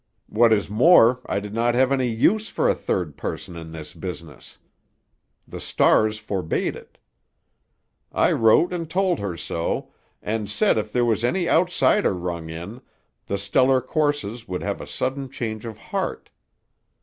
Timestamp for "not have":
1.53-1.91